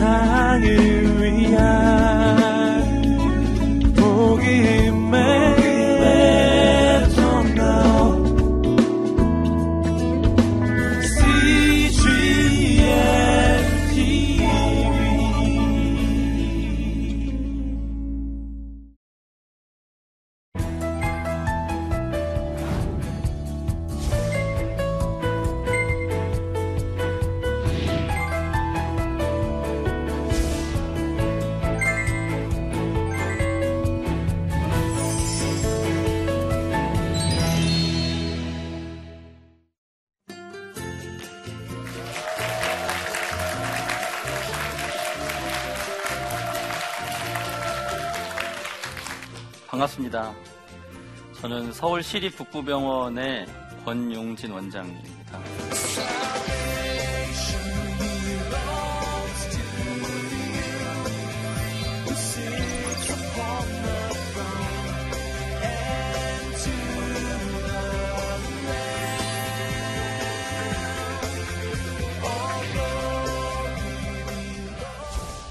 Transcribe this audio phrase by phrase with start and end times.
[0.00, 1.09] 세상을
[50.20, 50.34] 반갑습니다.
[51.40, 53.46] 저는 서울시립북부병원의
[53.84, 55.40] 권용진 원장입니다.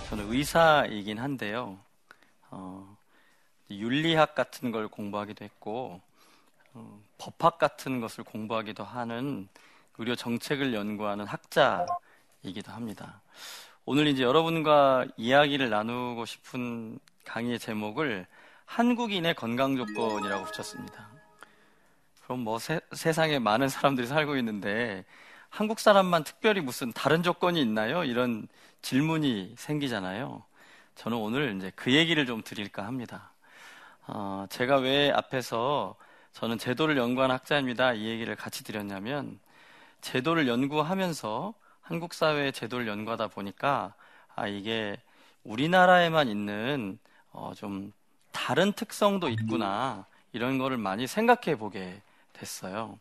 [0.09, 1.88] 저는 의사이긴 한데요.
[3.79, 6.01] 어, 윤리학 같은 걸 공부하기도 했고
[6.73, 9.47] 어, 법학 같은 것을 공부하기도 하는
[9.97, 13.21] 의료 정책을 연구하는 학자이기도 합니다.
[13.85, 18.27] 오늘 이제 여러분과 이야기를 나누고 싶은 강의의 제목을
[18.65, 21.09] 한국인의 건강 조건이라고 붙였습니다.
[22.23, 25.03] 그럼 뭐 세, 세상에 많은 사람들이 살고 있는데
[25.49, 28.03] 한국 사람만 특별히 무슨 다른 조건이 있나요?
[28.03, 28.47] 이런
[28.83, 30.43] 질문이 생기잖아요.
[30.95, 33.31] 저는 오늘 이제 그 얘기를 좀 드릴까 합니다.
[34.11, 35.95] 어, 제가 왜 앞에서
[36.33, 37.93] 저는 제도를 연구한 학자입니다.
[37.93, 39.39] 이 얘기를 같이 드렸냐면
[40.01, 43.93] 제도를 연구하면서 한국 사회의 제도를 연구하다 보니까
[44.35, 44.97] 아 이게
[45.43, 46.97] 우리나라에만 있는
[47.31, 47.93] 어, 좀
[48.31, 52.01] 다른 특성도 있구나 이런 거를 많이 생각해 보게
[52.33, 52.97] 됐어요.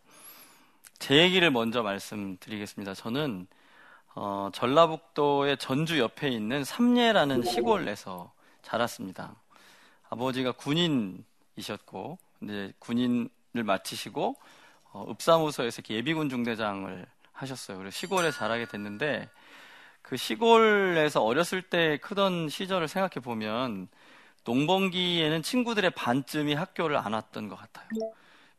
[0.98, 2.92] 제 얘기를 먼저 말씀드리겠습니다.
[2.92, 3.46] 저는
[4.14, 8.30] 어, 전라북도의 전주 옆에 있는 삼례라는 시골에서
[8.62, 9.36] 자랐습니다.
[10.10, 13.28] 아버지가 군인이셨고 이제 군인을
[13.64, 14.36] 마치시고
[14.92, 17.78] 어, 읍사무소에서 예비군 중대장을 하셨어요.
[17.78, 19.28] 그래서 시골에 자라게 됐는데
[20.02, 23.88] 그 시골에서 어렸을 때 크던 시절을 생각해 보면
[24.44, 27.88] 농번기에는 친구들의 반쯤이 학교를 안 왔던 것 같아요.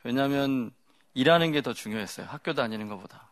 [0.03, 0.71] 왜냐하면
[1.15, 2.27] 일하는 게 더 중요했어요.
[2.27, 3.31] 학교 다니는 것보다.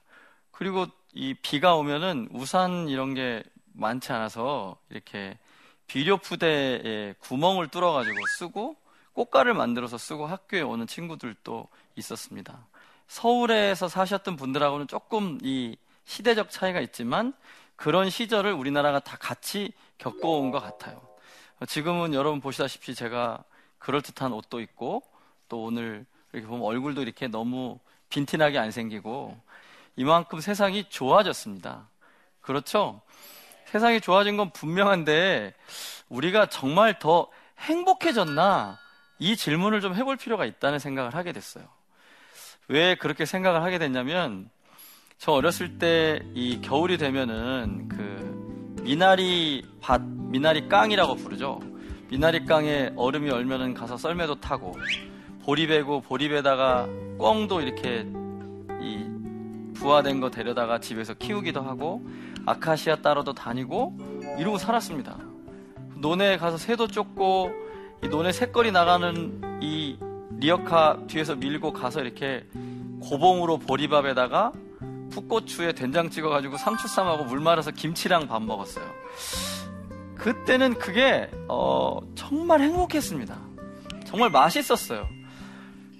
[0.51, 5.37] 그리고 이 비가 오면은 우산 이런 게 많지 않아서 이렇게
[5.87, 8.75] 비료푸대에 구멍을 뚫어가지고 쓰고
[9.13, 12.65] 꽃가를 만들어서 쓰고 학교에 오는 친구들도 있었습니다.
[13.07, 17.33] 서울에서 사셨던 분들하고는 조금 이 시대적 차이가 있지만
[17.75, 21.01] 그런 시절을 우리나라가 다 같이 겪어온 것 같아요.
[21.67, 23.43] 지금은 여러분 보시다시피 제가
[23.79, 25.03] 그럴듯한 옷도 입고
[25.49, 29.37] 또 오늘 이렇게 보면 얼굴도 이렇게 너무 빈티나게 안 생기고
[29.95, 31.87] 이만큼 세상이 좋아졌습니다.
[32.41, 33.01] 그렇죠?
[33.71, 35.53] 세상이 좋아진 건 분명한데
[36.09, 37.29] 우리가 정말 더
[37.59, 38.77] 행복해졌나
[39.19, 41.65] 이 질문을 좀 해볼 필요가 있다는 생각을 하게 됐어요.
[42.67, 44.49] 왜 그렇게 생각을 하게 됐냐면
[45.17, 51.59] 저 어렸을 때 이 겨울이 되면은 그 미나리 밭, 미나리 깡이라고 부르죠.
[52.09, 54.77] 미나리 깡에 얼음이 얼면은 가서 썰매도 타고
[55.43, 58.05] 보리배고 보리배다가 꿩도 이렇게
[58.81, 59.05] 이
[59.73, 62.05] 부화된 거 데려다가 집에서 키우기도 하고
[62.47, 63.97] 아카시아 따로도 다니고
[64.39, 65.17] 이러고 살았습니다.
[65.95, 67.51] 논에 가서 새도 쫓고
[68.03, 69.97] 이 논에 새거리 나가는 이
[70.39, 72.47] 리어카 뒤에서 밀고 가서 이렇게
[73.01, 74.53] 고봉으로 보리밥에다가
[75.11, 78.85] 풋고추에 된장 찍어가지고 상추 쌈하고 물 말아서 김치랑 밥 먹었어요.
[80.15, 83.37] 그때는 그게 어, 정말 행복했습니다.
[84.05, 85.07] 정말 맛있었어요.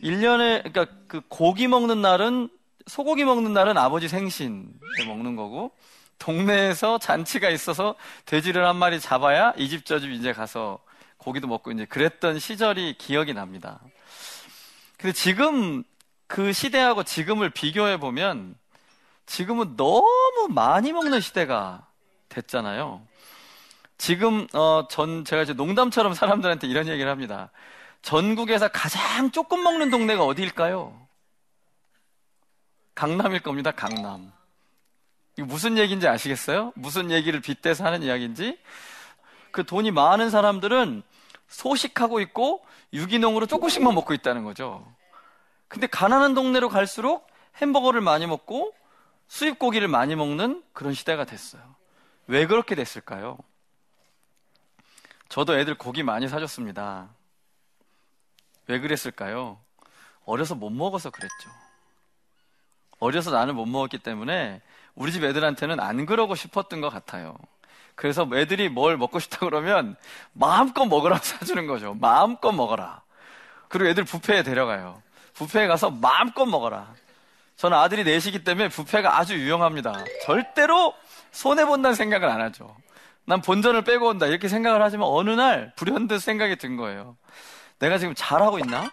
[0.02, 2.50] 1년에 그러니까 그 고기 먹는 날은
[2.86, 5.72] 소고기 먹는 날은 아버지 생신 때 먹는 거고
[6.20, 10.80] 동네에서 잔치가 있어서 돼지를 한 마리 잡아야 이 집 저 집 이제 가서
[11.18, 13.80] 고기도 먹고 이제 그랬던 시절이 기억이 납니다.
[14.98, 15.84] 근데 지금
[16.28, 18.56] 그 시대하고 지금을 비교해 보면
[19.26, 21.86] 지금은 너무 많이 먹는 시대가
[22.30, 23.02] 됐잖아요.
[23.98, 27.52] 지금 어 전 제가 이제 농담처럼 사람들한테 이런 얘기를 합니다.
[28.02, 31.08] 전국에서 가장 조금 먹는 동네가 어디일까요?
[32.96, 33.72] 강남일 겁니다.
[33.72, 34.32] 강남.
[35.44, 36.74] 무슨 얘기인지 아시겠어요?
[36.76, 38.60] 무슨 얘기를 빗대서 하는 이야기인지?
[39.52, 41.04] 그 돈이 많은 사람들은
[41.48, 44.86] 소식하고 있고 유기농으로 조금씩만 먹고 있다는 거죠.
[45.68, 47.28] 근데 가난한 동네로 갈수록
[47.62, 48.74] 햄버거를 많이 먹고
[49.28, 51.62] 수입 고기를 많이 먹는 그런 시대가 됐어요.
[52.28, 53.38] 왜 그렇게 됐을까요?
[55.30, 57.10] 저도 애들 고기 많이 사줬습니다.
[58.68, 59.60] 왜 그랬을까요?
[60.26, 61.50] 어려서 못 먹어서 그랬죠.
[63.00, 64.62] 어려서 나는 못 먹었기 때문에
[64.98, 67.38] 우리 집 애들한테는 안 그러고 싶었던 것 같아요.
[67.96, 69.96] 그래서 애들이 뭘 먹고 싶다 그러면
[70.34, 71.94] 마음껏 먹으라고 사주는 거죠.
[71.94, 73.02] 마음껏 먹어라.
[73.70, 75.02] 그리고 애들 부페에 데려가요.
[75.34, 76.94] 부페에 가서 마음껏 먹어라.
[77.58, 80.04] 저는 아들이 넷이기 때문에 부페가 아주 유용합니다.
[80.26, 80.94] 절대로
[81.32, 82.76] 손해본다는 생각을 안 하죠.
[83.26, 84.26] 난 본전을 빼고 온다.
[84.26, 87.18] 이렇게 생각을 하지만 어느 날 불현듯 생각이 든 거예요.
[87.80, 88.92] 내가 지금 잘하고 있나?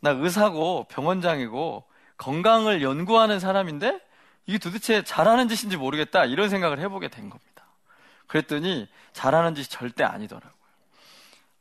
[0.00, 1.84] 나 의사고 병원장이고
[2.16, 4.00] 건강을 연구하는 사람인데
[4.46, 6.24] 이게 도대체 잘하는 짓인지 모르겠다.
[6.24, 7.64] 이런 생각을 해보게 된 겁니다.
[8.26, 10.52] 그랬더니 잘하는 짓이 절대 아니더라고요.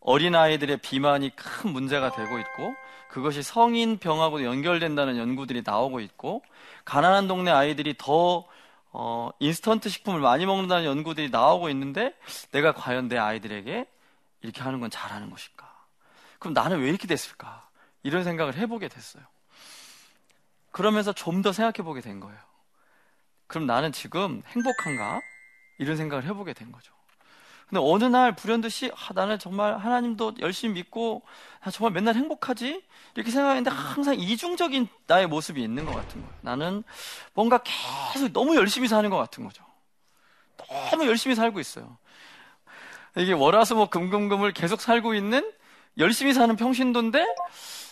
[0.02, 2.76] 어린아이들의 비만이 큰 문제가 되고 있고
[3.10, 6.44] 그것이 성인 병하고 연결된다는 연구들이 나오고 있고
[6.86, 8.46] 가난한 동네 아이들이 더
[8.92, 12.14] 어, 인스턴트 식품을 많이 먹는다는 연구들이 나오고 있는데
[12.52, 13.86] 내가 과연 내 아이들에게
[14.42, 15.74] 이렇게 하는 건 잘하는 것일까?
[16.40, 17.68] 그럼 나는 왜 이렇게 됐을까?
[18.04, 19.24] 이런 생각을 해보게 됐어요.
[20.72, 22.38] 그러면서 좀 더 생각해 보게 된 거예요.
[23.47, 25.21] 그럼 나는 지금 행복한가?
[25.77, 26.94] 이런 생각을 해보게 된 거죠.
[27.69, 31.24] 근데 어느 날 불현듯이 아, 나는 정말 하나님도 열심히 믿고
[31.62, 32.83] 아, 정말 맨날 행복하지
[33.15, 36.36] 이렇게 생각했는데 항상 이중적인 나의 모습이 있는 것 같은 거예요.
[36.42, 36.83] 나는
[37.33, 37.62] 뭔가
[38.13, 39.65] 계속 너무 열심히 사는 것 같은 거죠.
[40.91, 41.98] 너무 열심히 살고 있어요.
[43.18, 45.51] 이게 월화수목 금금금을 계속 살고 있는
[45.98, 47.25] 열심히 사는 평신도인데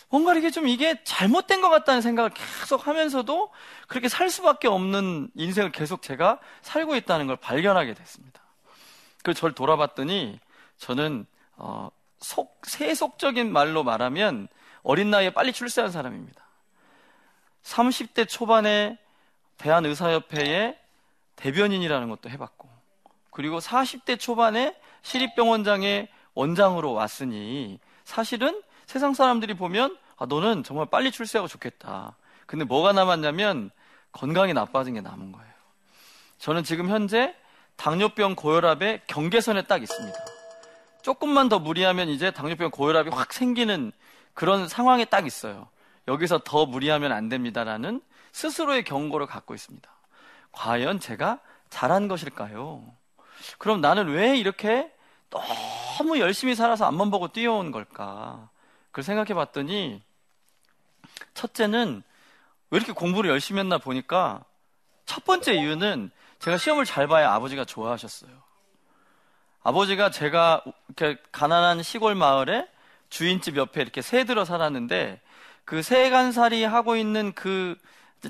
[0.08, 3.50] 뭔가 이게 좀 이게 잘못된 것 같다는 생각을 계속 하면서도
[3.88, 8.42] 그렇게 살 수밖에 없는 인생을 계속 제가 살고 있다는 걸 발견하게 됐습니다.
[9.22, 10.38] 그래서 저를 돌아봤더니
[10.78, 14.48] 저는 어, 속, 세속적인 말로 말하면
[14.82, 16.44] 어린 나이에 빨리 출세한 사람입니다.
[17.62, 18.98] 30대 초반에
[19.56, 20.78] 대한의사협회에
[21.36, 22.68] 대변인이라는 것도 해봤고,
[23.30, 31.48] 그리고 40대 초반에 시립병원장의 원장으로 왔으니 사실은 세상 사람들이 보면 아, 너는 정말 빨리 출세하고
[31.48, 32.16] 좋겠다.
[32.46, 33.70] 근데 뭐가 남았냐면
[34.12, 35.52] 건강이 나빠진 게 남은 거예요.
[36.38, 37.34] 저는 지금 현재
[37.76, 40.18] 당뇨병 고혈압의 경계선에 딱 있습니다.
[41.02, 43.92] 조금만 더 무리하면 이제 당뇨병 고혈압이 확 생기는
[44.32, 45.68] 그런 상황에 딱 있어요.
[46.06, 48.00] 여기서 더 무리하면 안 됩니다라는
[48.32, 49.88] 스스로의 경고를 갖고 있습니다.
[50.52, 51.40] 과연 제가
[51.70, 52.84] 잘한 것일까요?
[53.58, 54.90] 그럼 나는 왜 이렇게
[55.30, 58.48] 너무 열심히 살아서 앞만 보고 뛰어온 걸까?
[58.94, 60.00] 그걸 생각해 봤더니
[61.34, 62.04] 첫째는
[62.70, 64.44] 왜 이렇게 공부를 열심히 했나 보니까
[65.04, 68.30] 첫 번째 이유는 제가 시험을 잘 봐야 아버지가 좋아하셨어요.
[69.64, 72.68] 아버지가 제가 이렇게 가난한 시골 마을에
[73.08, 75.20] 주인집 옆에 이렇게 새 들어 살았는데
[75.64, 77.76] 그 새간살이 하고 있는 그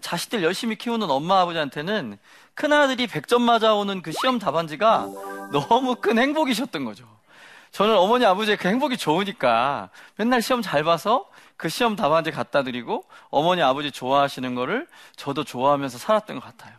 [0.01, 2.17] 자식들 열심히 키우는 엄마 아버지한테는
[2.55, 5.09] 큰아들이 100점 맞아오는 그 시험 답안지가
[5.53, 7.14] 너무 큰 행복이셨던 거죠.
[7.75, 13.05] 저는 어머니 아버지의 그 행복이 좋으니까 맨날 시험 잘 봐서 그 시험 답안지 갖다 드리고
[13.31, 14.87] 어머니 아버지 좋아하시는 거를
[15.17, 16.73] 저도 좋아하면서 살았던 것 같아요.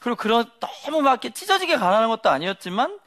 [0.00, 2.98] 그리고 그런 너무 막 이렇게 찢어지게 가라는 것도 아니었지만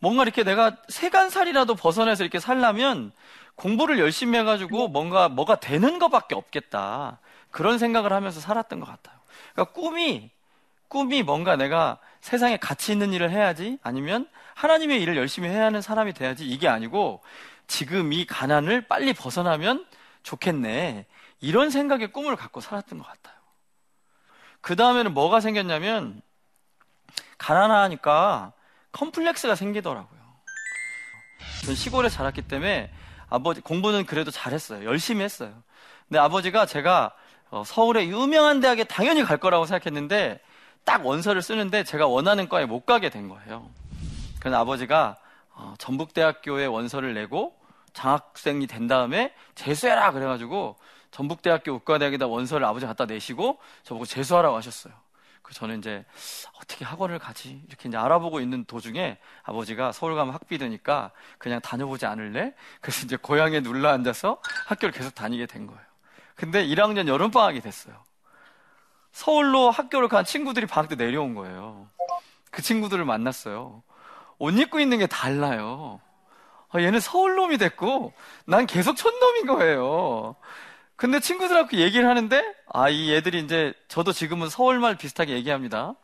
[0.00, 3.12] 뭔가 이렇게 내가 세간살이라도 벗어나서 이렇게 살려면
[3.54, 7.20] 공부를 열심히 해가지고 뭔가 뭐가 되는 것밖에 없겠다
[7.52, 9.16] 그런 생각을 하면서 살았던 것 같아요.
[9.52, 10.32] 그러니까 꿈이
[10.88, 16.14] 꿈이 뭔가 내가 세상에 가치 있는 일을 해야지 아니면 하나님의 일을 열심히 해야 하는 사람이
[16.14, 17.22] 돼야지 이게 아니고
[17.66, 19.86] 지금 이 가난을 빨리 벗어나면
[20.22, 21.06] 좋겠네.
[21.40, 23.36] 이런 생각의 꿈을 갖고 살았던 것 같아요.
[24.60, 26.20] 그 다음에는 뭐가 생겼냐면
[27.36, 28.52] 가난하니까
[28.92, 30.18] 컴플렉스가 생기더라고요.
[31.64, 32.90] 전 시골에 자랐기 때문에
[33.28, 34.84] 아버지 공부는 그래도 잘했어요.
[34.84, 35.62] 열심히 했어요.
[36.08, 37.14] 근데 아버지가 제가
[37.50, 40.40] 어, 서울의 유명한 대학에 당연히 갈 거라고 생각했는데
[40.88, 43.68] 딱 원서를 쓰는데 제가 원하는 과에 못 가게 된 거예요.
[44.40, 45.18] 그래서 아버지가
[45.50, 47.54] 어, 전북대학교에 원서를 내고
[47.92, 50.76] 장학생이 된 다음에 재수해라 그래가지고
[51.10, 54.94] 전북대학교 의과대학에다 원서를 아버지 갖다 내시고 저보고 재수하라고 하셨어요.
[55.42, 56.06] 그 저는 이제
[56.54, 62.06] 어떻게 학원을 가지 이렇게 이제 알아보고 있는 도중에 아버지가 서울 가면 학비 드니까 그냥 다녀보지
[62.06, 62.54] 않을래?
[62.80, 65.80] 그래서 이제 고향에 눌러 앉아서 학교를 계속 다니게 된 거예요.
[66.34, 68.07] 근데 1학년 여름 방학이 됐어요.
[69.18, 71.88] 서울로 학교를 간 친구들이 방학 때 내려온 거예요.
[72.52, 73.82] 그 친구들을 만났어요.
[74.38, 76.00] 옷 입고 있는 게 달라요.
[76.70, 78.12] 아, 얘는 서울놈이 됐고
[78.44, 80.36] 난 계속 촌놈인 거예요.
[80.94, 85.96] 근데 친구들하고 얘기를 하는데 아, 이 얘들이 이제 저도 지금은 서울말 비슷하게 얘기합니다.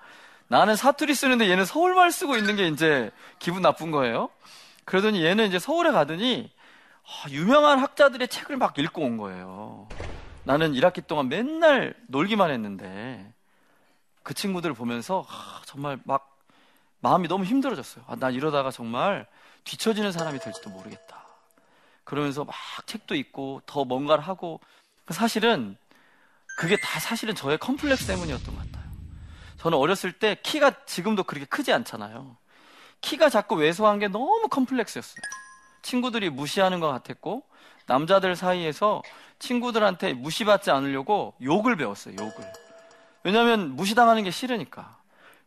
[0.49, 4.28] 나는 사투리 쓰는데 얘는 서울말 쓰고 있는 게 이제 기분 나쁜 거예요.
[4.85, 6.50] 그러더니 얘는 이제 서울에 가더니
[7.04, 9.87] 아, 유명한 학자들의 책을 막 읽고 온 거예요.
[10.45, 13.33] 나는 1학기 동안 맨날 놀기만 했는데
[14.23, 16.39] 그 친구들을 보면서 아, 정말 막
[17.01, 18.05] 마음이 너무 힘들어졌어요.
[18.09, 19.27] 아, 난 이러다가 정말
[19.65, 21.25] 뒤처지는 사람이 될지도 모르겠다.
[22.05, 22.55] 그러면서 막
[22.87, 24.61] 책도 읽고 더 뭔가를 하고
[25.09, 25.77] 사실은
[26.59, 28.91] 그게 다 사실은 저의 컴플렉스 때문이었던 것 같아요.
[29.59, 32.37] 저는 어렸을 때 키가 지금도 그렇게 크지 않잖아요.
[33.01, 35.23] 키가 자꾸 왜소한 게 너무 컴플렉스였어요.
[35.83, 37.45] 친구들이 무시하는 것 같았고
[37.87, 39.03] 남자들 사이에서
[39.38, 42.14] 친구들한테 무시받지 않으려고 욕을 배웠어요.
[42.19, 42.53] 욕을.
[43.23, 44.97] 왜냐하면 무시당하는 게 싫으니까.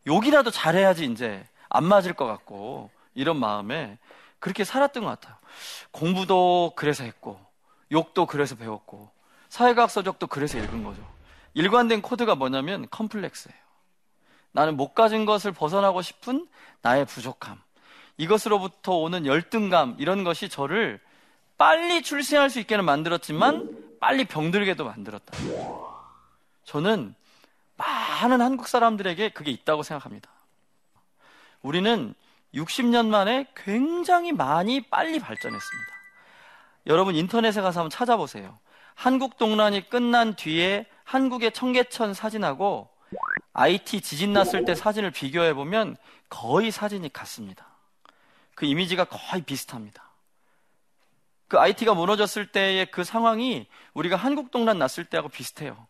[0.05, 3.97] 욕이라도 잘해야지 이제 안 맞을 것 같고 이런 마음에
[4.39, 5.35] 그렇게 살았던 것 같아요.
[5.91, 7.39] 공부도 그래서 했고
[7.91, 9.09] 욕도 그래서 배웠고
[9.49, 11.01] 사회과학 서적도 그래서 읽은 거죠.
[11.53, 13.57] 일관된 코드가 뭐냐면 컴플렉스예요.
[14.51, 16.47] 나는 못 가진 것을 벗어나고 싶은
[16.81, 17.61] 나의 부족함.
[18.17, 20.99] 이것으로부터 오는 열등감 이런 것이 저를
[21.57, 25.37] 빨리 출생할 수 있게는 만들었지만 빨리 병들게도 만들었다.
[26.63, 27.15] 저는
[27.77, 30.29] 많은 한국 사람들에게 그게 있다고 생각합니다.
[31.61, 32.13] 우리는
[32.53, 35.93] 60년 만에 굉장히 많이 빨리 발전했습니다.
[36.87, 38.57] 여러분 인터넷에 가서 한번 찾아보세요.
[38.95, 42.89] 한국 동란이 끝난 뒤에 한국의 청계천 사진하고
[43.53, 45.97] IT 지진 났을 때 사진을 비교해 보면
[46.29, 47.65] 거의 사진이 같습니다.
[48.55, 50.06] 그 이미지가 거의 비슷합니다.
[51.47, 55.87] 그 IT가 무너졌을 때의 그 상황이 우리가 한국 동란 났을 때하고 비슷해요.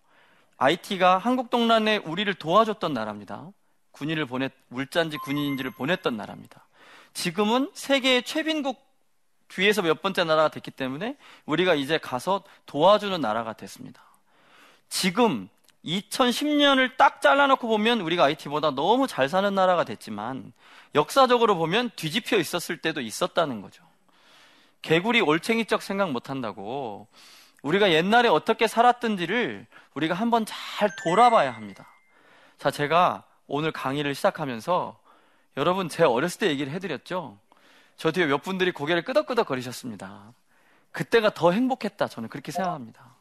[0.58, 3.50] IT가 한국 동란에 우리를 도와줬던 나라입니다.
[3.92, 6.68] 군인을 보냈, 물잔지 군인인지를 보냈던 나라입니다.
[7.14, 8.86] 지금은 세계의 최빈국
[9.48, 14.02] 뒤에서 몇 번째 나라가 됐기 때문에 우리가 이제 가서 도와주는 나라가 됐습니다.
[14.90, 15.50] 지금
[15.86, 20.54] 2010년을 딱 잘라놓고 보면 우리가 IT보다 너무 잘 사는 나라가 됐지만
[20.96, 23.87] 역사적으로 보면 뒤집혀 있었을 때도 있었다는 거죠.
[24.88, 27.10] 개구리 올챙이적 생각 못 한다고
[27.62, 31.86] 우리가 옛날에 어떻게 살았던지를 우리가 한번 잘 돌아봐야 합니다.
[32.58, 34.98] 자, 제가 오늘 강의를 시작하면서
[35.58, 37.38] 여러분 제 어렸을 때 얘기를 해드렸죠.
[37.98, 40.34] 저 뒤에 몇 분들이 고개를 끄덕끄덕 거리셨습니다.
[40.94, 42.08] 그때가 더 행복했다.
[42.08, 43.13] 저는 그렇게 생각합니다.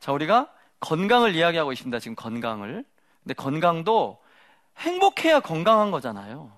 [0.00, 1.98] 자, 우리가 건강을 이야기하고 있습니다.
[1.98, 2.84] 지금 건강을.
[3.22, 4.22] 근데 건강도
[4.76, 6.52] 행복해야 건강한 거잖아요.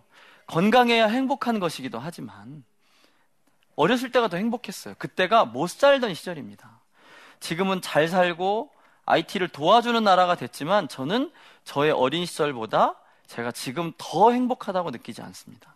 [0.48, 2.64] 건강해야 행복한 것이기도 하지만
[3.76, 4.94] 어렸을 때가 더 행복했어요.
[4.98, 6.80] 그때가 못 살던 시절입니다.
[7.40, 8.70] 지금은 잘 살고
[9.04, 11.32] IT를 도와주는 나라가 됐지만 저는
[11.64, 15.74] 저의 어린 시절보다 제가 지금 더 행복하다고 느끼지 않습니다.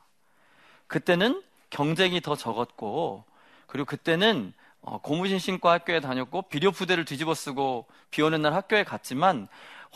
[0.87, 3.25] 그때는 경쟁이 더 적었고
[3.67, 4.66] 그리고 그때는 어,
[5.03, 9.49] 고무신 신고 학교에 다녔고 비료 부대를 뒤집어 쓰고 비 오는 날 학교에 갔지만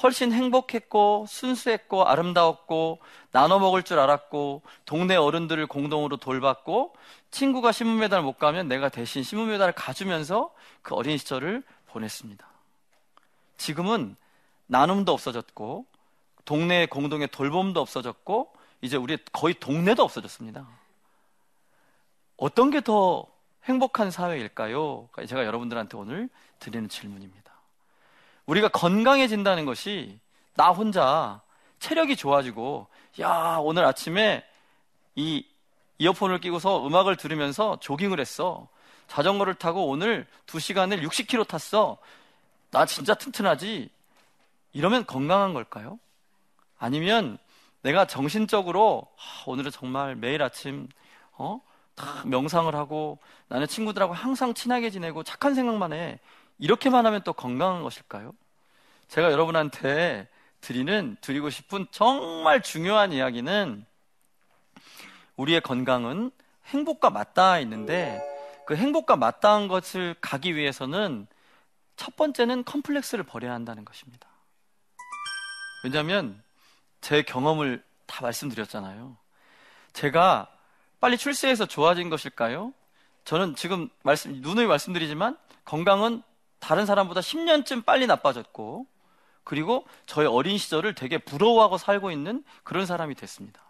[0.02, 2.99] 훨씬 행복했고 순수했고 아름다웠고
[3.30, 6.94] 나눠 먹을 줄 알았고 동네 어른들을 공동으로 돌봤고
[7.30, 12.44] 친구가 신문 메달 못 가면 내가 대신 신문 메달을 가주면서 그 어린 시절을 보냈습니다.
[13.59, 14.16] 지금은
[14.66, 15.87] 나눔도 없어졌고
[16.44, 20.66] 동네 공동의 돌봄도 없어졌고 이제 우리 거의 동네도 없어졌습니다.
[22.38, 23.26] 어떤 게 더
[23.64, 25.08] 행복한 사회일까요?
[25.28, 27.52] 제가 여러분들한테 오늘 드리는 질문입니다.
[28.46, 30.18] 우리가 건강해진다는 것이
[30.54, 31.40] 나 혼자
[31.78, 32.88] 체력이 좋아지고,
[33.20, 34.44] 야, 오늘 아침에
[35.14, 35.46] 이
[35.98, 38.68] 이어폰을 끼고서 음악을 들으면서 조깅을 했어.
[39.06, 41.98] 자전거를 타고 오늘 2시간을 60km 탔어.
[42.70, 43.90] 나 진짜 튼튼하지?
[44.72, 45.98] 이러면 건강한 걸까요?
[46.78, 47.36] 아니면
[47.82, 50.88] 내가 정신적으로 아, 오늘은 정말 매일 아침
[51.32, 51.60] 어?
[52.00, 56.19] 다 명상을 하고 나는 친구들하고 항상 친하게 지내고 착한 생각만 해.
[56.59, 58.33] 이렇게만 하면 또 건강한 것일까요?
[59.09, 60.28] 제가 여러분한테
[60.62, 63.85] 드리는, 드리고 싶은 정말 중요한 이야기는
[65.37, 66.30] 우리의 건강은
[66.66, 68.21] 행복과 맞닿아 있는데
[68.66, 71.26] 그 행복과 맞닿은 것을 가기 위해서는
[71.97, 74.28] 첫 번째는 컴플렉스를 버려야 한다는 것입니다.
[75.85, 76.42] 왜냐하면
[77.00, 79.16] 제 경험을 다 말씀드렸잖아요.
[79.92, 80.50] 제가
[81.00, 82.73] 빨리 출세해서 좋아진 것일까요?
[83.25, 86.23] 저는 지금 말씀, 누누이 말씀드리지만 건강은
[86.59, 88.87] 다른 사람보다 10년쯤 빨리 나빠졌고
[89.45, 93.61] 그리고 저의 어린 시절을 되게 부러워하고 살고 있는 그런 사람이 됐습니다.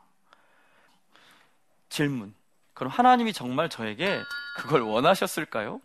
[1.89, 2.35] 질문.
[2.75, 4.23] 그럼 하나님이 정말 저에게
[4.57, 5.81] 그걸 원하셨을까요?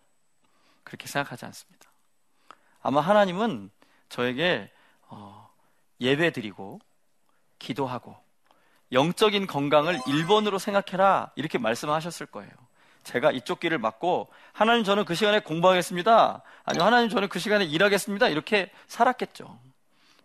[0.82, 1.90] 그렇게 생각하지 않습니다.
[2.82, 3.70] 아마 하나님은
[4.08, 4.70] 저에게
[5.08, 5.50] 어,
[6.00, 6.80] 예배 드리고
[7.58, 8.16] 기도하고
[8.92, 11.30] 영적인 건강을 1번으로 생각해라.
[11.36, 12.50] 이렇게 말씀하셨을 거예요.
[13.02, 16.42] 제가 이쪽 길을 맞고 하나님 저는 그 시간에 공부하겠습니다.
[16.64, 18.28] 아니면 하나님 저는 그 시간에 일하겠습니다.
[18.28, 19.58] 이렇게 살았겠죠.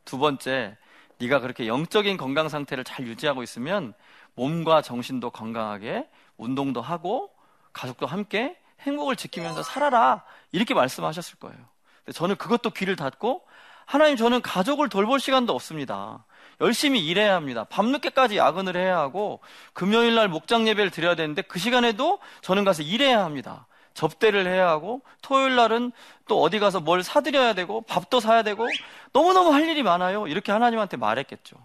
[0.03, 0.77] 두 번째,
[1.20, 3.94] 네가 그렇게 영적인 건강 상태를 잘 유지하고 있으면
[4.34, 7.30] 몸과 정신도 건강하게 운동도 하고
[7.74, 10.24] 가족도 함께 행복을 지키면서 살아라.
[10.51, 11.58] 이렇게 말씀하셨을 거예요.
[12.03, 13.44] 근데 저는 그것도 귀를 닫고
[13.86, 16.25] 하나님 저는 가족을 돌볼 시간도 없습니다.
[16.62, 17.65] 열심히 일해야 합니다.
[17.65, 19.39] 밤늦게까지 야근을 해야 하고
[19.74, 23.68] 금요일 날 목장 예배를 드려야 되는데 그 시간에도 저는 가서 일해야 합니다.
[23.94, 25.91] 접대를 해야 하고 토요일 날은
[26.27, 28.65] 또 어디 가서 뭘 사드려야 되고 밥도 사야 되고
[29.12, 30.27] 너무너무 할 일이 많아요.
[30.27, 31.58] 이렇게 하나님한테 말했겠죠.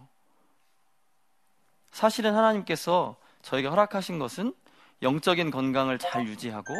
[1.92, 4.52] 사실은 하나님께서 저에게 허락하신 것은
[5.02, 6.74] 영적인 건강을 잘 유지하고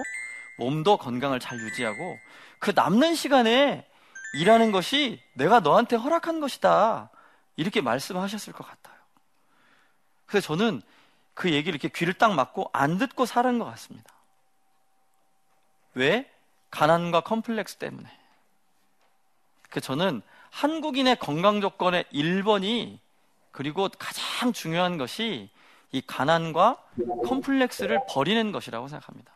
[0.59, 2.19] 몸도 건강을 잘 유지하고
[2.59, 3.87] 그 남는 시간에
[4.35, 7.11] 일하는 것이 내가 너한테 허락한 것이다.
[7.57, 8.97] 이렇게 말씀하셨을 것 같아요.
[10.27, 10.83] 그래서 저는
[11.35, 14.13] 그 얘기를 이렇게 귀를 딱 막고 안 듣고 살은 것 같습니다.
[15.95, 16.31] 왜?
[16.71, 18.09] 가난과 컴플렉스 때문에.
[19.71, 22.99] 그 저는 한국인의 건강 조건의 1번이
[23.51, 25.51] 그리고 가장 중요한 것이
[25.93, 26.83] 이 가난과
[27.27, 29.33] 컴플렉스를 버리는 것이라고 생각합니다.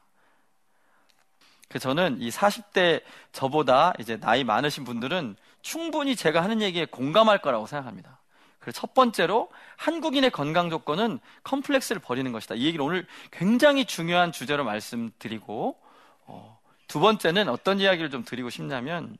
[1.68, 7.66] 그 저는 이 40대 저보다 이제 나이 많으신 분들은 충분히 제가 하는 얘기에 공감할 거라고
[7.66, 8.20] 생각합니다.
[8.58, 12.54] 그래서 첫 번째로 한국인의 건강 조건은 컴플렉스를 버리는 것이다.
[12.54, 15.80] 이 얘기를 오늘 굉장히 중요한 주제로 말씀드리고
[16.26, 19.16] 어, 두 번째는 어떤 이야기를 좀 드리고 싶냐면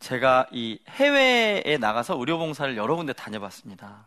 [0.00, 4.06] 제가 이 해외에 나가서 의료봉사를 여러 군데 다녀봤습니다.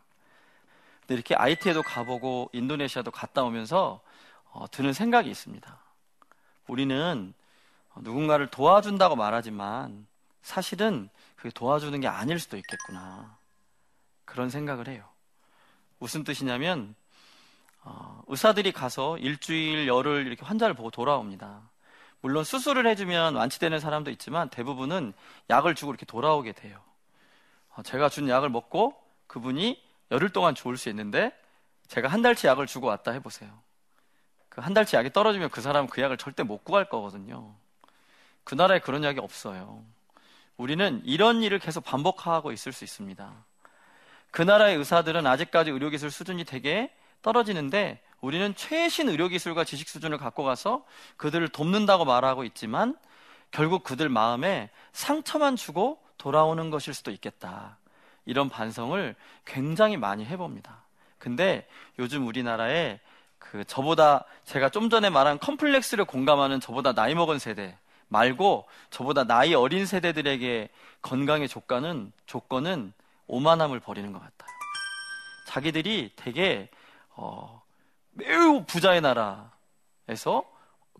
[1.02, 4.02] 근데 이렇게 IT에도 가보고 인도네시아도 갔다 오면서
[4.52, 5.80] 어, 드는 생각이 있습니다.
[6.68, 7.34] 우리는
[7.98, 10.06] 누군가를 도와준다고 말하지만
[10.42, 13.38] 사실은 그게 도와주는 게 아닐 수도 있겠구나.
[14.26, 15.08] 그런 생각을 해요.
[16.00, 16.96] 무슨 뜻이냐면
[17.84, 21.62] 어, 의사들이 가서 일주일, 열흘 이렇게 환자를 보고 돌아옵니다.
[22.22, 25.14] 물론 수술을 해주면 완치되는 사람도 있지만 대부분은
[25.50, 26.80] 약을 주고 이렇게 돌아오게 돼요.
[27.76, 28.96] 어, 제가 준 약을 먹고
[29.28, 29.82] 그분이
[30.12, 31.32] 열흘 동안 좋을 수 있는데
[31.88, 33.50] 제가 한 달치 약을 주고 왔다 해보세요.
[34.50, 37.56] 그 한 달치 약이 떨어지면 그 사람은 그 약을 절대 못 구할 거거든요.
[38.44, 39.84] 그 나라에 그런 약이 없어요.
[40.58, 43.34] 우리는 이런 일을 계속 반복하고 있을 수 있습니다.
[44.32, 50.86] 그 나라의 의사들은 아직까지 의료기술 수준이 되게 떨어지는데 우리는 최신 의료기술과 지식 수준을 갖고 가서
[51.18, 52.96] 그들을 돕는다고 말하고 있지만
[53.52, 57.78] 결국 그들 마음에 상처만 주고 돌아오는 것일 수도 있겠다.
[58.26, 60.84] 이런 반성을 굉장히 많이 해봅니다.
[61.18, 61.68] 근데
[62.00, 63.00] 요즘 우리나라에
[63.40, 67.78] 그 저보다 제가 좀 전에 말한 컴플렉스를 공감하는 저보다 나이 먹은 세대
[68.12, 70.70] 말고 저보다 나이 어린 세대들에게
[71.02, 72.94] 건강의 조건은 조건은
[73.28, 74.52] 오만함을 버리는 것 같아요.
[75.48, 76.70] 자기들이 되게
[77.16, 77.62] 어,
[78.12, 80.44] 매우 부자의 나라에서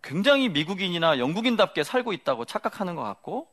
[0.02, 3.48] 굉장히 미국인이나 영국인답게 살고 있다고 착각하는 것 같고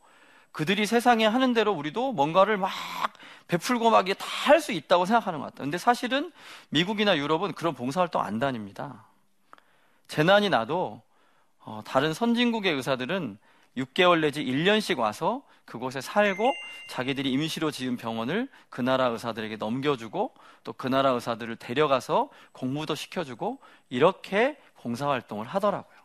[0.53, 2.71] 그들이 세상에 하는 대로 우리도 뭔가를 막
[3.49, 5.62] 베풀고 막 다 할 수 있다고 생각하는 것 같다.
[5.64, 6.33] 근데 사실은
[6.71, 9.05] 미국이나 유럽은 그런 봉사활동 안 다닙니다.
[10.07, 11.03] 재난이 나도
[11.68, 13.37] 어, 다른 선진국의 의사들은
[13.76, 16.50] 6개월 내지 1년씩 와서 그곳에 살고
[16.88, 20.33] 자기들이 임시로 지은 병원을 그 나라 의사들에게 넘겨주고
[20.64, 23.59] 또 그 나라 의사들을 데려가서 공부도 시켜주고
[23.90, 25.98] 이렇게 봉사활동을 하더라고요.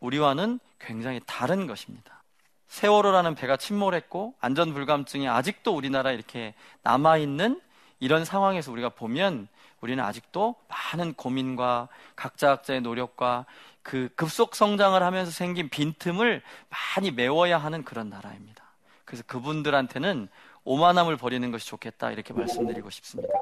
[0.00, 2.22] 우리와는 굉장히 다른 것입니다.
[2.68, 7.62] 세월호라는 배가 침몰했고 안전불감증이 아직도 우리나라에 이렇게 남아있는
[7.98, 9.48] 이런 상황에서 우리가 보면
[9.80, 13.46] 우리는 아직도 많은 고민과 각자 각자의 노력과
[13.82, 18.64] 그 급속 성장을 하면서 생긴 빈틈을 많이 메워야 하는 그런 나라입니다.
[19.04, 20.28] 그래서 그분들한테는
[20.64, 23.32] 오만함을 버리는 것이 좋겠다 이렇게 말씀드리고 싶습니다.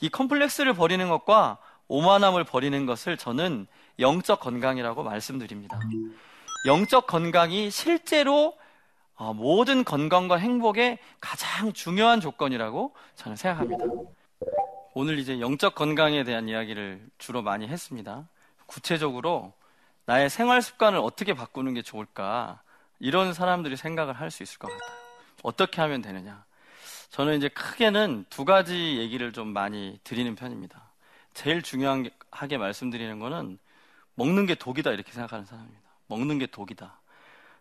[0.00, 3.66] 이 컴플렉스를 버리는 것과 오만함을 버리는 것을 저는
[3.98, 5.78] 영적 건강이라고 말씀드립니다.
[6.66, 8.56] 영적 건강이 실제로
[9.16, 13.84] 어, 모든 건강과 행복의 가장 중요한 조건이라고 저는 생각합니다.
[14.94, 18.26] 오늘 이제 영적 건강에 대한 이야기를 주로 많이 했습니다.
[18.66, 19.52] 구체적으로
[20.06, 22.60] 나의 생활 습관을 어떻게 바꾸는 게 좋을까?
[22.98, 24.98] 이런 사람들이 생각을 할 수 있을 것 같아요.
[25.42, 26.44] 어떻게 하면 되느냐?
[27.10, 30.90] 저는 이제 크게는 두 가지 얘기를 좀 많이 드리는 편입니다.
[31.32, 33.58] 제일 중요하게 말씀드리는 거는
[34.14, 35.82] 먹는 게 독이다 이렇게 생각하는 사람입니다.
[36.06, 37.00] 먹는 게 독이다.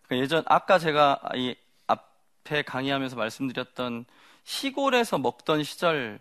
[0.03, 1.55] 그러니까 예전 아까 제가 이
[1.87, 4.05] 앞에 강의하면서 말씀드렸던
[4.43, 6.19] 시골에서 먹던 시절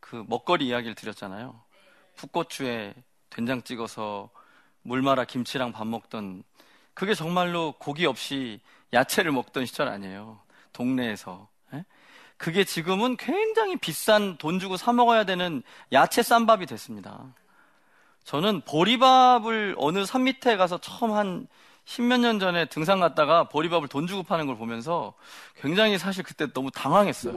[0.00, 1.60] 그 먹거리 이야기를 드렸잖아요.
[2.16, 2.94] 풋고추에
[3.30, 4.30] 된장 찍어서
[4.82, 6.42] 물 말아 김치랑 밥 먹던
[6.94, 8.60] 그게 정말로 고기 없이
[8.92, 10.40] 야채를 먹던 시절 아니에요.
[10.72, 11.48] 동네에서.
[11.74, 11.84] 예?
[12.36, 15.62] 그게 지금은 굉장히 비싼 돈 주고 사 먹어야 되는
[15.92, 17.34] 야채 쌈밥이 됐습니다.
[18.24, 21.46] 저는 보리밥을 어느 산 밑에 가서 처음 한
[21.84, 25.14] 십몇 년 전에 등산 갔다가 보리밥을 돈 주고 파는 걸 보면서
[25.60, 27.34] 굉장히 사실 그때 너무 당황했어요.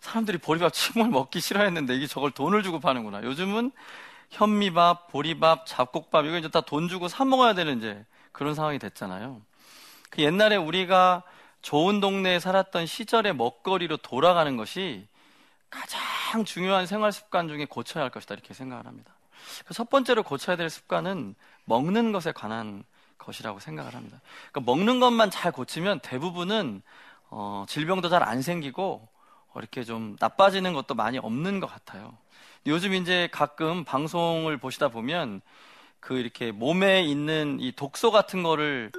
[0.00, 3.22] 사람들이 보리밥 정말 먹기 싫어했는데 이게 저걸 돈을 주고 파는구나.
[3.24, 3.72] 요즘은
[4.30, 9.40] 현미밥, 보리밥, 잡곡밥 이거 이제 다 돈 주고 사 먹어야 되는 이제 그런 상황이 됐잖아요.
[10.10, 11.22] 그 옛날에 우리가
[11.62, 15.06] 좋은 동네에 살았던 시절의 먹거리로 돌아가는 것이
[15.70, 19.12] 가장 중요한 생활 습관 중에 고쳐야 할 것이다 이렇게 생각을 합니다.
[19.66, 21.34] 그 첫 번째로 고쳐야 될 습관은
[21.64, 22.84] 먹는 것에 관한
[23.18, 24.20] 것이라고 생각을 합니다.
[24.52, 26.82] 그러니까 먹는 것만 잘 고치면 대부분은
[27.30, 29.08] 어, 질병도 잘 안 생기고
[29.52, 32.16] 어, 이렇게 좀 나빠지는 것도 많이 없는 것 같아요.
[32.66, 35.40] 요즘 이제 가끔 방송을 보시다 보면
[36.00, 38.90] 그 이렇게 몸에 있는 이 독소 같은 거를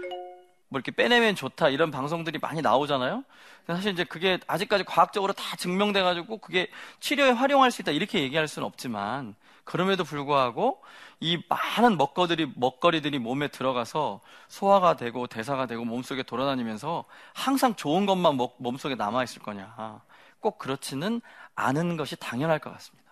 [0.70, 3.26] 뭐 이렇게 빼내면 좋다 이런 방송들이 많이 나오잖아요.
[3.68, 6.70] 사실 이제 그게 아직까지 과학적으로 다 증명돼 가지고 그게
[7.02, 10.82] 치료에 활용할 수 있다 이렇게 얘기할 수는 없지만 그럼에도 불구하고
[11.20, 17.04] 이 많은 먹거리들이 먹거리들이 몸에 들어가서 소화가 되고 대사가 되고 몸속에 돌아다니면서
[17.34, 20.02] 항상 좋은 것만 먹, 몸속에 남아 있을 거냐?
[20.40, 21.20] 꼭 그렇지는
[21.56, 23.07] 않은 것이 당연할 것 같습니다.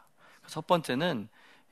[0.48, 1.28] 첫 번째는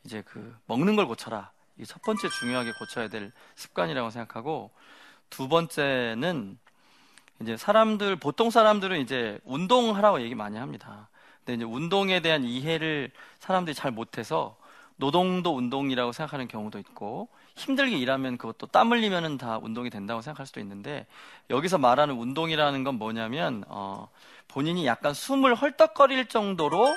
[0.05, 1.51] 이제 그 먹는 걸 고쳐라.
[1.79, 4.69] 이 첫 번째 중요하게 고쳐야 될 습관이라고 생각하고
[5.29, 6.57] 두 번째는
[7.41, 11.09] 이제 사람들 보통 사람들은 이제 운동하라고 얘기 많이 합니다.
[11.39, 14.55] 근데 이제 운동에 대한 이해를 사람들이 잘 못해서
[14.97, 20.59] 노동도 운동이라고 생각하는 경우도 있고 힘들게 일하면 그것도 땀 흘리면은 다 운동이 된다고 생각할 수도
[20.59, 21.07] 있는데
[21.49, 24.07] 여기서 말하는 운동이라는 건 뭐냐면 어,
[24.47, 26.95] 본인이 약간 숨을 헐떡거릴 정도로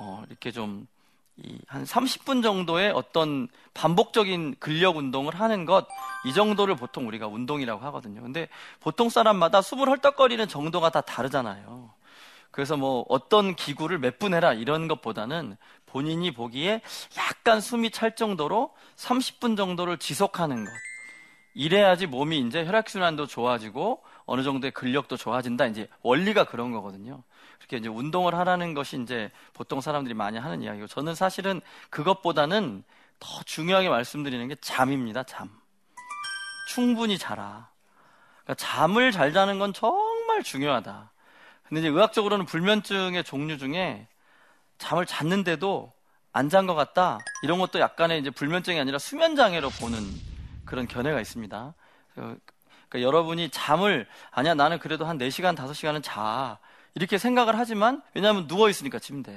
[0.00, 0.86] 어, 이렇게 좀
[1.66, 5.86] 한 30분 정도의 어떤 반복적인 근력 운동을 하는 것,
[6.24, 8.22] 이 정도를 보통 우리가 운동이라고 하거든요.
[8.22, 8.48] 근데
[8.80, 11.90] 보통 사람마다 숨을 헐떡거리는 정도가 다 다르잖아요.
[12.50, 16.82] 그래서 뭐 어떤 기구를 몇 분 해라 이런 것보다는 본인이 보기에
[17.16, 20.70] 약간 숨이 찰 정도로 30분 정도를 지속하는 것.
[21.54, 25.66] 이래야지 몸이 이제 혈액순환도 좋아지고 어느 정도의 근력도 좋아진다.
[25.66, 27.22] 이제 원리가 그런 거거든요.
[27.60, 32.82] 그렇게 이제 운동을 하라는 것이 이제 보통 사람들이 많이 하는 이야기고 저는 사실은 그것보다는
[33.20, 35.22] 더 중요하게 말씀드리는 게 잠입니다.
[35.24, 35.50] 잠.
[36.68, 37.68] 충분히 자라.
[38.44, 41.12] 그러니까 잠을 잘 자는 건 정말 중요하다.
[41.64, 44.08] 근데 이제 의학적으로는 불면증의 종류 중에
[44.78, 45.92] 잠을 잤는데도
[46.32, 47.18] 안 잔 것 같다.
[47.42, 49.98] 이런 것도 약간의 이제 불면증이 아니라 수면 장애로 보는
[50.64, 51.74] 그런 견해가 있습니다.
[52.14, 52.40] 그러니까
[52.94, 56.58] 여러분이 잠을 아니야 나는 그래도 한 4시간 5시간은 자.
[56.94, 59.32] 이렇게 생각을 하지만 왜냐하면 누워 있으니까 침대.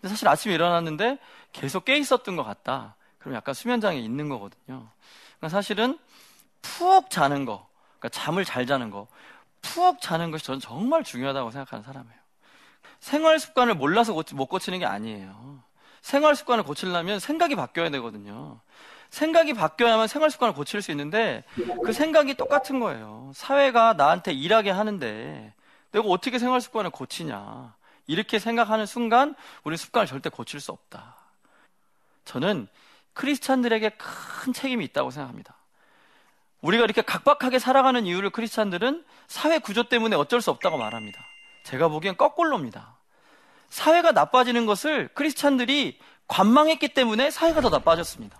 [0.00, 1.18] 근데 사실 아침에 일어났는데
[1.52, 2.96] 계속 깨 있었던 것 같다.
[3.18, 4.88] 그럼 약간 수면 장애 있는 거거든요.
[5.38, 5.98] 그러니까 사실은
[6.62, 7.66] 푹 자는 거,
[7.98, 9.06] 그러니까 잠을 잘 자는 거,
[9.62, 12.18] 푹 자는 것이 저는 정말 중요하다고 생각하는 사람이에요.
[13.00, 15.62] 생활 습관을 몰라서 못 고치는 게 아니에요.
[16.00, 18.60] 생활 습관을 고치려면 생각이 바뀌어야 되거든요.
[19.10, 21.44] 생각이 바뀌어야만 생활 습관을 고칠 수 있는데
[21.84, 23.30] 그 생각이 똑같은 거예요.
[23.34, 25.52] 사회가 나한테 일하게 하는데
[25.94, 27.72] 내가 어떻게 생활 습관을 고치냐.
[28.08, 31.14] 이렇게 생각하는 순간 우리 습관을 절대 고칠 수 없다.
[32.24, 32.66] 저는
[33.12, 35.54] 크리스찬들에게 큰 책임이 있다고 생각합니다.
[36.62, 41.24] 우리가 이렇게 각박하게 살아가는 이유를 크리스찬들은 사회 구조 때문에 어쩔 수 없다고 말합니다.
[41.62, 42.96] 제가 보기엔 거꾸로입니다.
[43.68, 48.36] 사회가 나빠지는 것을 크리스찬들이 관망했기 때문에 사회가 더 나빠졌습니다.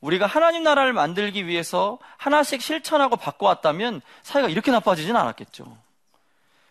[0.00, 5.87] 우리가 하나님 나라를 만들기 위해서 하나씩 실천하고 바꿔왔다면 사회가 이렇게 나빠지진 않았겠죠.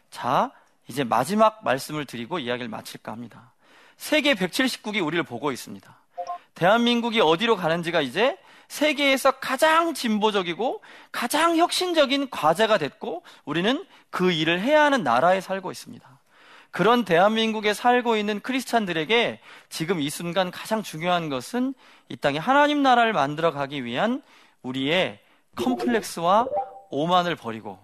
[0.10, 0.52] 자,
[0.88, 3.52] 이제 마지막 말씀을 드리고 이야기를 마칠까 합니다.
[3.98, 5.96] 세계 179기 우리를 보고 있습니다.
[6.56, 14.84] 대한민국이 어디로 가는지가 이제 세계에서 가장 진보적이고 가장 혁신적인 과제가 됐고 우리는 그 일을 해야
[14.84, 16.18] 하는 나라에 살고 있습니다.
[16.72, 19.40] 그런 대한민국에 살고 있는 크리스찬들에게
[19.70, 21.74] 지금 이 순간 가장 중요한 것은
[22.10, 24.22] 이 땅에 하나님 나라를 만들어 가기 위한
[24.64, 25.20] 우리의
[25.56, 26.48] 컴플렉스와
[26.90, 27.80] 오만을 버리고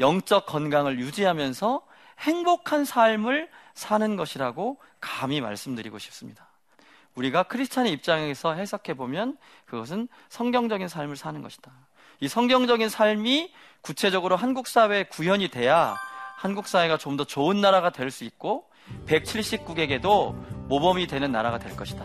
[0.00, 1.82] 영적 건강을 유지하면서
[2.20, 6.46] 행복한 삶을 사는 것이라고 감히 말씀드리고 싶습니다.
[7.14, 9.36] 우리가 크리스찬의 입장에서 해석해 보면
[9.66, 11.70] 그것은 성경적인 삶을 사는 것이다.
[12.20, 15.96] 이 성경적인 삶이 구체적으로 한국 사회에 구현이 돼야
[16.36, 18.70] 한국 사회가 좀 더 좋은 나라가 될 수 있고
[19.06, 20.32] 179개에도
[20.68, 22.04] 모범이 되는 나라가 될 것이다.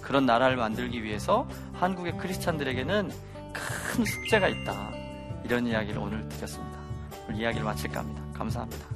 [0.00, 3.10] 그런 나라를 만들기 위해서 한국의 크리스찬들에게는
[3.52, 4.90] 큰 숙제가 있다.
[5.44, 6.71] 이런 이야기를 오늘 드렸습니다.
[7.34, 8.22] 이야기를 마칠까 합니다.
[8.34, 8.86] 감사합니다.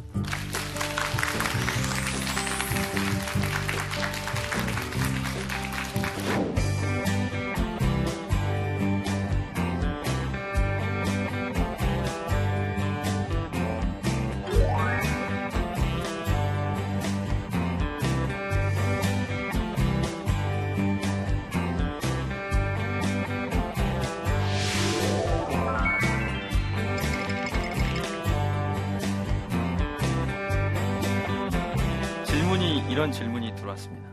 [33.06, 34.10] 이런 질문이 들어왔습니다.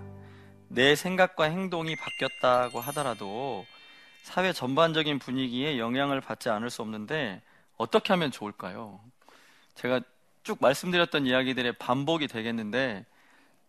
[0.68, 3.66] 내 생각과 행동이 바뀌었다고 하더라도
[4.22, 7.42] 사회 전반적인 분위기에 영향을 받지 않을 수 없는데
[7.78, 9.00] 어떻게 하면 좋을까요?
[9.74, 10.02] 제가
[10.44, 13.08] 쭉 말씀드렸던 이야기들의 반복이 되겠는데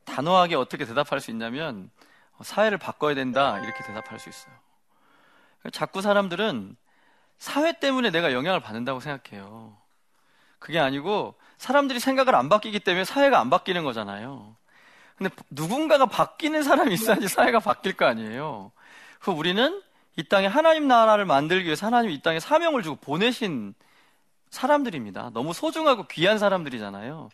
[0.05, 1.89] 단호하게 어떻게 대답할 수 있냐면
[2.43, 4.55] 사회를 바꿔야 된다 이렇게 대답할 수 있어요.
[5.73, 6.77] 자꾸 사람들은
[7.39, 9.75] 사회 때문에 내가 영향을 받는다고 생각해요.
[10.59, 14.55] 그게 아니고 사람들이 생각을 안 바뀌기 때문에 사회가 안 바뀌는 거잖아요.
[15.17, 18.73] 근데 누군가가 바뀌는 사람이 있어야지 사회가 바뀔 거 아니에요.
[19.21, 19.81] 그 우리는
[20.17, 23.75] 이 땅에 하나님 나라를 만들기 위해서 하나님이 이 땅에 사명을 주고 보내신
[24.51, 25.31] 사람들입니다.
[25.33, 27.29] 너무 소중하고 귀한 사람들이잖아요.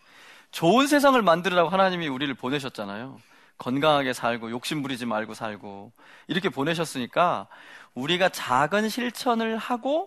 [0.51, 3.19] 좋은 세상을 만들으라고 하나님이 우리를 보내셨잖아요.
[3.59, 5.93] 건강하게 살고 욕심 부리지 말고 살고
[6.29, 7.47] 이렇게 보내셨으니까
[7.95, 10.07] 우리가 작은 실천을 하고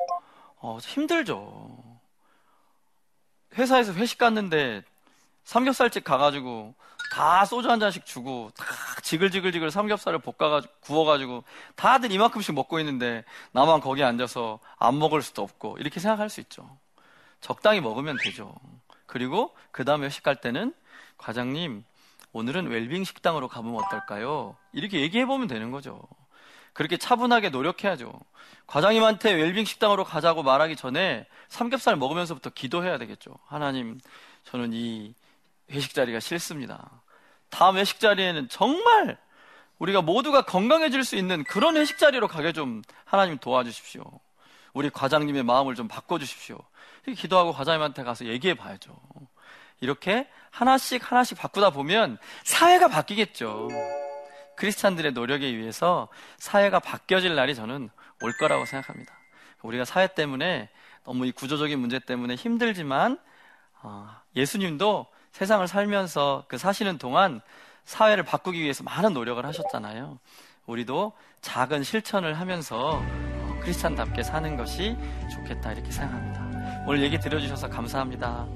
[0.57, 1.77] 어, 힘들죠.
[3.55, 4.83] 회사에서 회식 갔는데
[5.43, 6.73] 삼겹살집 가가지고
[7.13, 8.65] 다 소주 한 잔씩 주고 다
[9.03, 11.43] 지글지글지글 삼겹살을 볶아가지고 구워가지고
[11.75, 16.75] 다들 이만큼씩 먹고 있는데 나만 거기 앉아서 안 먹을 수도 없고 이렇게 생각할 수 있죠.
[17.39, 18.55] 적당히 먹으면 되죠.
[19.05, 20.73] 그리고 그 다음에 회식 갈 때는
[21.19, 21.83] 과장님
[22.31, 24.57] 오늘은 웰빙 식당으로 가보면 어떨까요?
[24.71, 26.01] 이렇게 얘기해 보면 되는 거죠.
[26.73, 28.11] 그렇게 차분하게 노력해야죠.
[28.65, 33.37] 과장님한테 웰빙 식당으로 가자고 말하기 전에 삼겹살 먹으면서부터 기도해야 되겠죠.
[33.45, 33.99] 하나님,
[34.45, 35.13] 저는 이
[35.69, 37.02] 회식 자리가 싫습니다.
[37.53, 39.15] 다음 회식 자리에는 정말
[39.77, 44.03] 우리가 모두가 건강해질 수 있는 그런 회식 자리로 가게 좀 하나님 도와주십시오.
[44.73, 46.57] 우리 과장님의 마음을 좀 바꿔주십시오.
[47.15, 48.95] 기도하고 과장님한테 가서 얘기해 봐야죠.
[49.81, 53.67] 이렇게 하나씩 하나씩 바꾸다 보면 사회가 바뀌겠죠.
[54.55, 57.89] 크리스찬들의 노력에 의해서 사회가 바뀌어질 날이 저는
[58.23, 59.13] 올 거라고 생각합니다.
[59.61, 60.69] 우리가 사회 때문에
[61.03, 63.19] 너무 이 구조적인 문제 때문에 힘들지만
[63.83, 67.41] 어, 예수님도 세상을 살면서 그 사시는 동안
[67.85, 70.19] 사회를 바꾸기 위해서 많은 노력을 하셨잖아요.
[70.67, 74.95] 우리도 작은 실천을 하면서 어, 크리스찬답게 사는 것이
[75.33, 76.85] 좋겠다 이렇게 생각합니다.
[76.87, 78.47] 오늘 얘기 들어주셔서 감사합니다.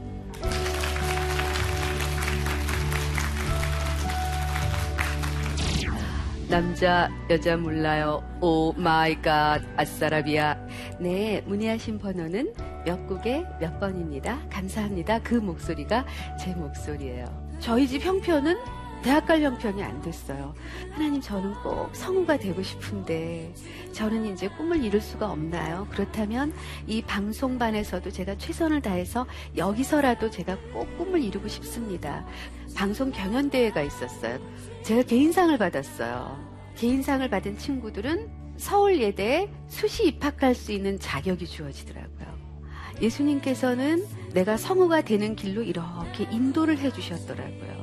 [6.48, 8.24] 남자, 여자 몰라요.
[8.40, 10.56] Oh my God, 아싸라비아.
[11.00, 12.54] 네, 문의하신 번호는
[12.88, 14.40] 몇 국에 몇 번입니다.
[14.50, 15.20] 감사합니다.
[15.20, 16.06] 그 목소리가
[16.40, 17.26] 제 목소리예요.
[17.60, 18.56] 저희 집 형편은
[19.04, 20.56] 대학 갈 형편이 안 됐어요.
[20.92, 23.54] 하나님, 저는 꼭 성우가 되고 싶은데,
[23.92, 25.86] 저는 이제 꿈을 이룰 수가 없나요?
[25.92, 26.54] 그렇다면
[26.88, 32.26] 이 방송반에서도 제가 최선을 다해서 여기서라도 제가 꼭 꿈을 이루고 싶습니다.
[32.74, 34.40] 방송 경연대회가 있었어요.
[34.84, 36.38] 제가 개인상을 받았어요.
[36.78, 42.37] 개인상을 받은 친구들은 서울예대에 수시 입학할 수 있는 자격이 주어지더라고요.
[43.02, 47.78] 예수님께서는 내가 성우가 되는 길로 이렇게 인도를 해주셨더라고요.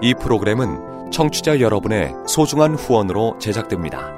[0.00, 4.17] 이 프로그램은 청취자 여러분의 소중한 후원으로 제작됩니다.